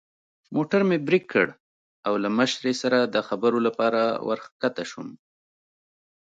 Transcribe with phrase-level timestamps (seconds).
[0.55, 1.47] موټر مې برېک کړ
[2.07, 5.07] او له مشرې سره د خبرو لپاره ور کښته شوم.